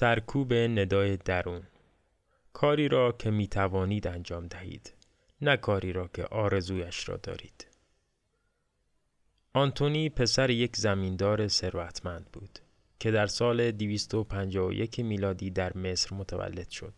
[0.00, 1.62] سرکوب ندای درون
[2.52, 4.92] کاری را که می توانید انجام دهید
[5.40, 7.66] نه کاری را که آرزویش را دارید
[9.52, 12.58] آنتونی پسر یک زمیندار ثروتمند بود
[12.98, 16.94] که در سال 251 میلادی در مصر متولد شد.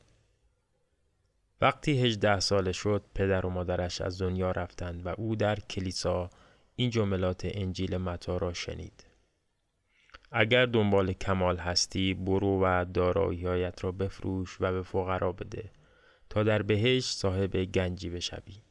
[1.61, 6.30] وقتی 18 ساله شد پدر و مادرش از دنیا رفتند و او در کلیسا
[6.77, 9.12] این جملات انجیل متا را شنید.
[10.34, 15.70] اگر دنبال کمال هستی برو و داراییهایت را بفروش و به فقرا بده
[16.30, 18.62] تا در بهشت صاحب گنجی بشوی.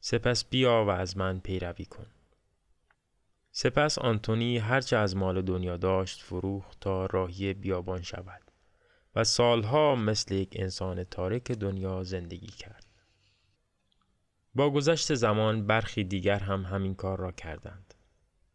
[0.00, 2.06] سپس بیا و از من پیروی کن.
[3.52, 8.42] سپس آنتونی هرچه از مال دنیا داشت فروخت تا راهی بیابان شود
[9.16, 12.86] و سالها مثل یک انسان تارک دنیا زندگی کرد.
[14.54, 17.94] با گذشت زمان برخی دیگر هم همین کار را کردند.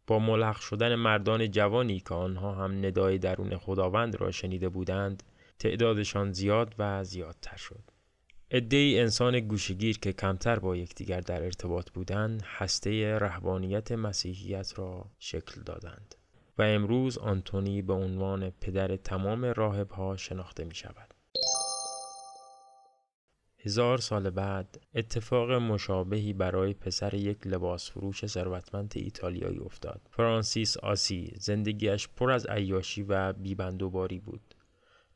[0.06, 5.22] با ملحق شدن مردان جوانی که آنها هم ندای درون خداوند را شنیده بودند
[5.58, 7.82] تعدادشان زیاد و زیادتر شد.
[8.50, 15.62] ای انسان گوشگیر که کمتر با یکدیگر در ارتباط بودند هسته رهبانیت مسیحیت را شکل
[15.62, 16.14] دادند
[16.58, 21.05] و امروز آنتونی به عنوان پدر تمام راهبها شناخته می شود.
[23.66, 30.00] هزار سال بعد اتفاق مشابهی برای پسر یک لباس فروش ثروتمند ایتالیایی افتاد.
[30.10, 34.54] فرانسیس آسی زندگیش پر از عیاشی و بیبندوباری بود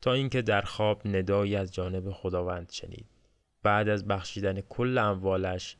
[0.01, 3.05] تا اینکه در خواب ندایی از جانب خداوند شنید.
[3.63, 5.77] بعد از بخشیدن کل اموالش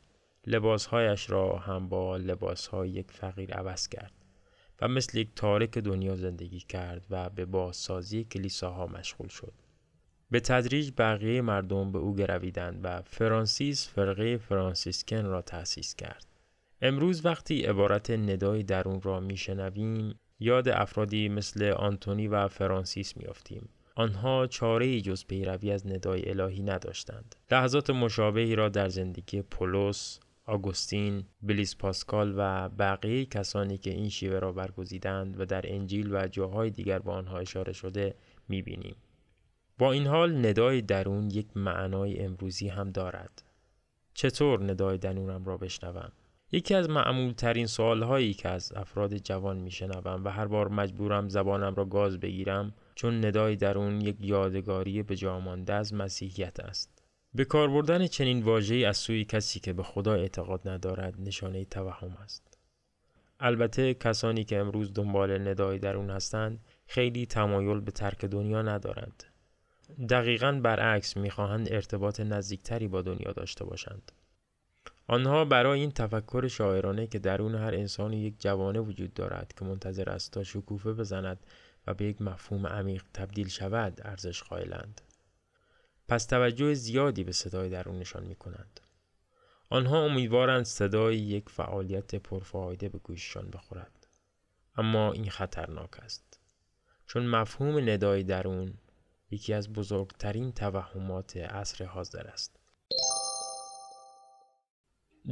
[0.47, 4.13] لباسهایش را هم با لباسهای یک فقیر عوض کرد
[4.81, 9.53] و مثل یک تارک دنیا زندگی کرد و به بازسازی کلیساها مشغول شد.
[10.32, 16.26] به تدریج بقیه مردم به او گرویدند و فرانسیس فرقه فرانسیسکن را تأسیس کرد.
[16.82, 24.47] امروز وقتی عبارت ندای درون را میشنویم یاد افرادی مثل آنتونی و فرانسیس میافتیم آنها
[24.47, 27.36] چاره جز پیروی از ندای الهی نداشتند.
[27.52, 34.40] لحظات مشابهی را در زندگی پولس، آگوستین، بلیس پاسکال و بقیه کسانی که این شیوه
[34.40, 38.16] را برگزیدند و در انجیل و جاهای دیگر با آنها اشاره شده
[38.50, 38.96] می‌بینیم.
[39.81, 43.44] با این حال ندای درون یک معنای امروزی هم دارد.
[44.14, 46.12] چطور ندای درونم را بشنوم؟
[46.52, 51.30] یکی از معمول ترین سوال هایی که از افراد جوان میشنوم و هر بار مجبورم
[51.30, 57.03] زبانم را گاز بگیرم چون ندای درون یک یادگاری به جامانده از مسیحیت است.
[57.34, 62.18] به کار بردن چنین واژه‌ای از سوی کسی که به خدا اعتقاد ندارد نشانه توهم
[62.24, 62.58] است.
[63.40, 69.31] البته کسانی که امروز دنبال ندای درون هستند خیلی تمایل به ترک دنیا ندارند.
[70.09, 74.12] دقیقا برعکس می‌خواهند ارتباط نزدیکتری با دنیا داشته باشند.
[75.07, 80.09] آنها برای این تفکر شاعرانه که درون هر انسان یک جوانه وجود دارد که منتظر
[80.09, 81.46] است تا شکوفه بزند
[81.88, 85.02] و به یک مفهوم عمیق تبدیل شود ارزش قائلند.
[86.08, 88.79] پس توجه زیادی به صدای درونشان می کنند.
[89.69, 94.08] آنها امیدوارند صدای یک فعالیت پرفایده به گوششان بخورد.
[94.78, 96.40] اما این خطرناک است.
[97.08, 98.73] چون مفهوم ندای درون
[99.31, 102.59] یکی از بزرگترین توهمات عصر حاضر است.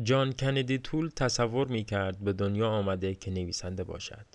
[0.03, 4.25] جان کندی طول تصور می کرد به دنیا آمده که نویسنده باشد.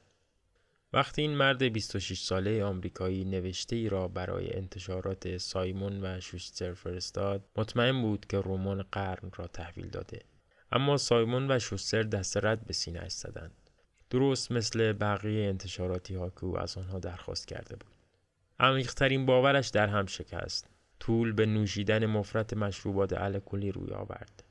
[0.95, 7.45] وقتی این مرد 26 ساله آمریکایی نوشته ای را برای انتشارات سایمون و شوستر فرستاد
[7.57, 10.21] مطمئن بود که رمان قرن را تحویل داده
[10.73, 13.71] اما سایمون و شوستر دست رد به سینه‌اش زدند
[14.11, 17.94] درست مثل بقیه انتشاراتی ها که او از آنها درخواست کرده بود
[18.59, 20.71] عمیقترین باورش در هم شکست.
[21.01, 24.45] تول به نوشیدن مفرت مشروبات الکلی روی آورد.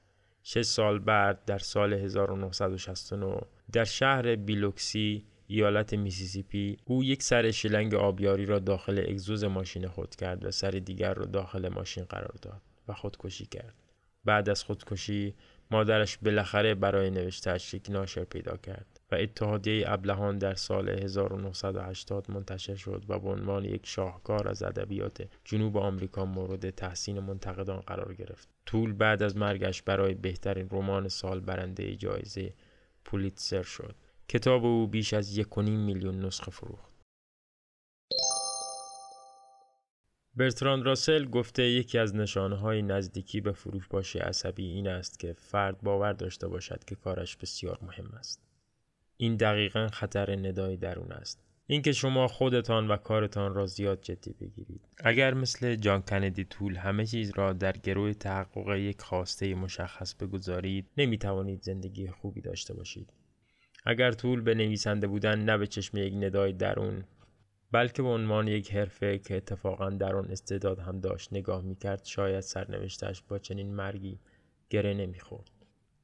[0.44, 3.42] شش سال بعد در سال 1969
[3.72, 10.16] در شهر بیلوکسی ایالت میسیسیپی او یک سر شلنگ آبیاری را داخل اگزوز ماشین خود
[10.16, 13.74] کرد و سر دیگر را داخل ماشین قرار داد و خودکشی کرد.
[14.26, 15.36] بعد از خودکشی
[15.72, 18.93] مادرش بالاخره برای نوشتهاش یک ناشر پیدا کرد.
[19.14, 25.28] و اتحادیه ابلهان در سال 1980 منتشر شد و به عنوان یک شاهکار از ادبیات
[25.44, 28.50] جنوب آمریکا مورد تحسین منتقدان قرار گرفت.
[28.66, 32.54] طول بعد از مرگش برای بهترین رمان سال برنده جایزه
[33.06, 33.96] پولیتسر شد.
[34.28, 36.94] کتاب او بیش از یک میلیون نسخه فروخت.
[40.36, 45.82] برتراند راسل گفته یکی از نشانه های نزدیکی به فروشباشی عصبی این است که فرد
[45.82, 48.53] باور داشته باشد که کارش بسیار مهم است.
[49.18, 51.44] این دقیقا خطر ندای درون است.
[51.68, 54.82] اینکه شما خودتان و کارتان را زیاد جدی بگیرید.
[54.98, 60.90] اگر مثل جان کندی طول همه چیز را در گروه تحقق یک خواسته مشخص بگذارید،
[60.98, 63.14] نمی توانید زندگی خوبی داشته باشید.
[63.86, 67.04] اگر طول به نویسنده بودن نه به چشم یک ندای درون
[67.72, 72.40] بلکه به عنوان یک حرفه که اتفاقا در آن استعداد هم داشت نگاه می‌کرد شاید
[72.40, 74.20] سرنوشتش با چنین مرگی
[74.70, 75.50] گره نمی‌خورد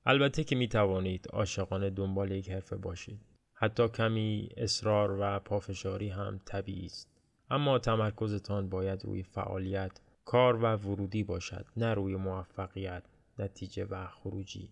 [0.10, 3.22] البته که می توانید عاشقانه دنبال یک حرفه باشید.
[3.54, 7.10] حتی کمی اصرار و پافشاری هم طبیعی است.
[7.50, 13.04] اما تمرکزتان باید روی فعالیت کار و ورودی باشد نه روی موفقیت
[13.40, 14.70] نتیجه و خروجی.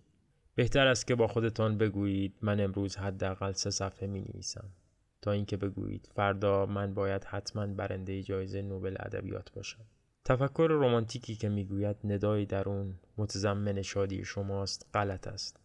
[0.55, 4.69] بهتر است که با خودتان بگویید من امروز حداقل سه صفحه می نویسم
[5.21, 9.85] تا اینکه بگویید فردا من باید حتما برنده جایزه نوبل ادبیات باشم.
[10.27, 15.59] تفکر رمانتیکی که می‌گوید ندای درون متضمن شادی شماست غلط است.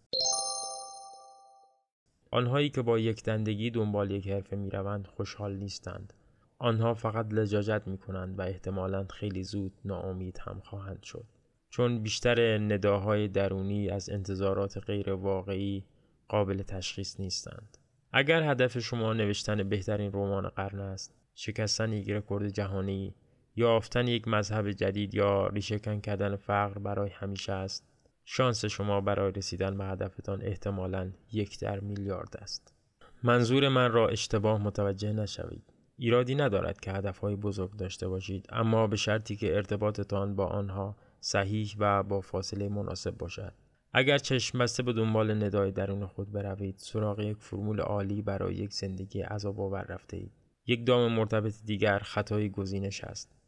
[2.30, 6.12] آنهایی که با یک دندگی دنبال یک حرفه می‌روند خوشحال نیستند.
[6.58, 11.24] آنها فقط لجاجت می کنند و احتمالا خیلی زود ناامید هم خواهند شد.
[11.70, 15.84] چون بیشتر نداهای درونی از انتظارات غیر واقعی
[16.28, 17.78] قابل تشخیص نیستند.
[18.12, 23.14] اگر هدف شما نوشتن بهترین رمان قرن است شکستن یک رکورد جهانی
[23.56, 27.88] یافتن یک مذهب جدید یا ریشهکن کردن فقر برای همیشه است.
[28.24, 32.74] شانس شما برای رسیدن به هدفتان احتمالا یک در میلیارد است.
[33.22, 35.72] منظور من را اشتباه متوجه نشوید.
[35.96, 41.74] ایرادی ندارد که هدفهای بزرگ داشته باشید اما به شرطی که ارتباطتان با آنها صحیح
[41.78, 43.52] و با فاصله مناسب باشد.
[43.92, 48.72] اگر چشم بسته به دنبال ندای درون خود بروید سراغ یک فرمول عالی برای یک
[48.72, 50.32] زندگی عذاب آور رفته اید
[50.66, 53.41] یک دام مرتبط دیگر خطای گزینش است.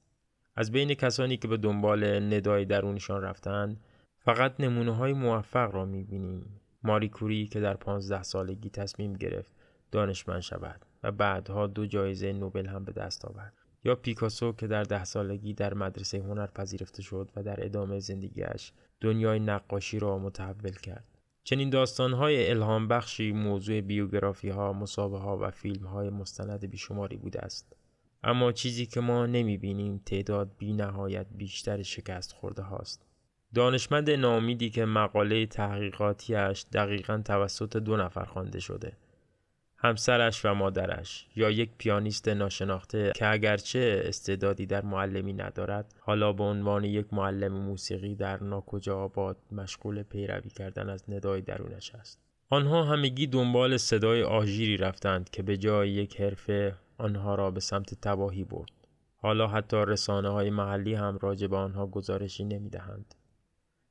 [0.56, 3.80] از بین کسانی که به دنبال ندای درونشان رفتند
[4.18, 6.60] فقط نمونه های موفق را می‌بینیم.
[6.82, 9.52] ماری کوری که در پانزده سالگی تصمیم گرفت
[9.92, 13.52] دانشمند شود و بعدها دو جایزه نوبل هم به دست آورد.
[13.84, 18.72] یا پیکاسو که در ده سالگی در مدرسه هنر پذیرفته شد و در ادامه زندگیش
[19.00, 21.04] دنیای نقاشی را متحول کرد.
[21.44, 27.76] چنین داستانهای الهام بخشی موضوع بیوگرافی ها، ها و فیلم های مستند بیشماری بوده است.
[28.24, 33.06] اما چیزی که ما نمی بینیم تعداد بی نهایت بیشتر شکست خورده هاست.
[33.54, 38.92] دانشمند نامیدی که مقاله تحقیقاتیش دقیقا توسط دو نفر خوانده شده
[39.76, 46.44] همسرش و مادرش یا یک پیانیست ناشناخته که اگرچه استعدادی در معلمی ندارد حالا به
[46.44, 52.84] عنوان یک معلم موسیقی در ناکجا آباد مشغول پیروی کردن از ندای درونش است آنها
[52.84, 58.44] همگی دنبال صدای آژیری رفتند که به جای یک حرفه آنها را به سمت تباهی
[58.44, 58.70] برد
[59.16, 63.14] حالا حتی رسانه های محلی هم راجع به آنها گزارشی نمی دهند.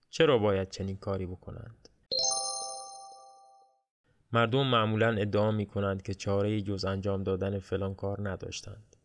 [0.09, 1.89] چرا باید چنین کاری بکنند؟
[4.33, 8.95] مردم معمولا ادعا می کنند که چاره جز انجام دادن فلان کار نداشتند.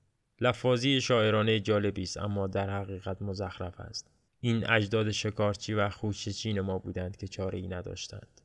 [0.40, 4.10] لفاظی شاعرانه جالبی است اما در حقیقت مزخرف است.
[4.40, 8.40] این اجداد شکارچی و خوشچین ما بودند که چاره ای نداشتند.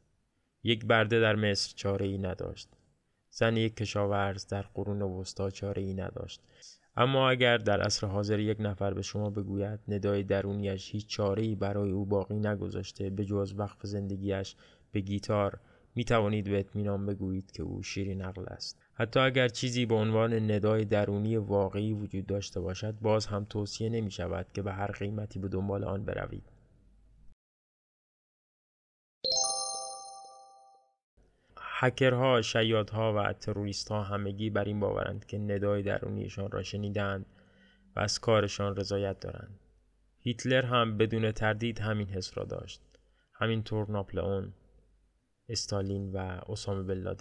[0.64, 2.70] یک برده در مصر چاره ای نداشت.
[3.36, 6.42] زن یک کشاورز در قرون وسطا چاره ای نداشت.
[6.98, 11.56] اما اگر در عصر حاضر یک نفر به شما بگوید ندای درونیش هیچ چاره ای
[11.56, 14.56] برای او باقی نگذاشته به جز وقف زندگیش
[14.92, 15.60] به گیتار
[15.96, 20.52] می توانید به اطمینان بگویید که او شیرین عقل است حتی اگر چیزی به عنوان
[20.52, 25.40] ندای درونی واقعی وجود داشته باشد باز هم توصیه نمی شود که به هر قیمتی
[25.40, 26.53] به دنبال آن بروید
[31.84, 37.26] هکرها، شیادها و تروریستها همگی بر این باورند که ندای درونیشان را شنیدند
[37.96, 39.60] و از کارشان رضایت دارند.
[40.20, 42.82] هیتلر هم بدون تردید همین حس را داشت.
[43.34, 44.54] همینطور ناپلئون،
[45.50, 46.18] استالین و
[46.50, 47.16] اسامه بن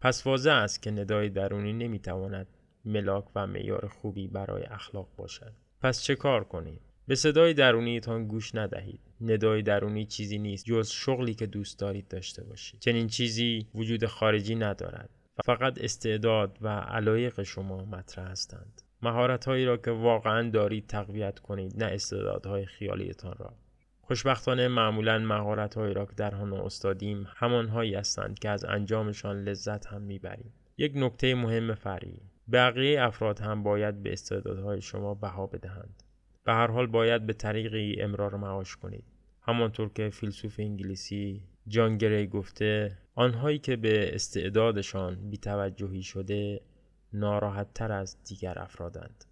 [0.00, 2.46] پس واضح است که ندای درونی نمی‌تواند
[2.84, 5.52] ملاک و معیار خوبی برای اخلاق باشد
[5.82, 11.34] پس چه کار کنیم به صدای درونیتان گوش ندهید ندای درونی چیزی نیست جز شغلی
[11.34, 12.80] که دوست دارید داشته باشید.
[12.80, 15.10] چنین چیزی وجود خارجی ندارد.
[15.44, 18.82] فقط استعداد و علایق شما مطرح هستند.
[19.02, 23.54] مهارت هایی را که واقعا دارید تقویت کنید نه استعدادهای خیالیتان را.
[24.00, 29.86] خوشبختانه معمولا مهارت هایی را که در آن استادیم همانهایی هستند که از انجامشان لذت
[29.86, 30.52] هم می‌بریم.
[30.78, 32.20] یک نکته مهم فرعی
[32.52, 36.02] بقیه افراد هم باید به استعدادهای شما بها بدهند.
[36.44, 39.04] به هر حال باید به طریقی امرار معاش کنید.
[39.42, 46.60] همانطور که فیلسوف انگلیسی جان گری گفته آنهایی که به استعدادشان بیتوجهی شده
[47.12, 49.24] ناراحت تر از دیگر افرادند.